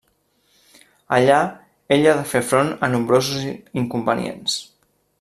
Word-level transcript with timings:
Allà 1.17 1.37
ell 1.97 2.09
ha 2.13 2.15
de 2.21 2.25
fer 2.33 2.43
front 2.49 2.73
a 2.87 2.91
nombrosos 2.97 3.47
inconvenients. 3.85 4.61